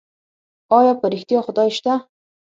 [0.77, 1.93] ايا په رښتيا خدای سته؟